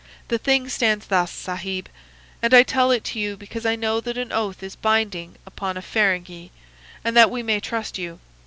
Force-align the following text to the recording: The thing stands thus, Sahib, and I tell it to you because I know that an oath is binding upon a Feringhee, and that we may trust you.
The 0.29 0.39
thing 0.39 0.67
stands 0.67 1.05
thus, 1.05 1.29
Sahib, 1.31 1.87
and 2.41 2.55
I 2.55 2.63
tell 2.63 2.89
it 2.89 3.03
to 3.03 3.19
you 3.19 3.37
because 3.37 3.67
I 3.67 3.75
know 3.75 3.99
that 4.01 4.17
an 4.17 4.31
oath 4.31 4.63
is 4.63 4.75
binding 4.75 5.35
upon 5.45 5.77
a 5.77 5.81
Feringhee, 5.83 6.49
and 7.05 7.15
that 7.15 7.29
we 7.29 7.43
may 7.43 7.59
trust 7.59 7.99
you. 7.99 8.19